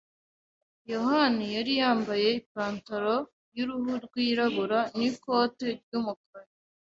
[0.91, 3.15] yohani yari yambaye ipantaro
[3.55, 6.47] y'uruhu rwirabura n'ikoti ry'umukara.